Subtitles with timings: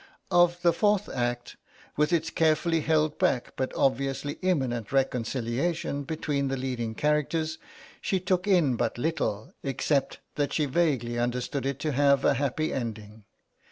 [0.31, 1.57] Of the fourth act,
[1.95, 7.59] with its carefully held back but obviously imminent reconciliation between the leading characters,
[8.01, 12.73] she took in but little, except that she vaguely understood it to have a happy
[12.73, 13.25] ending.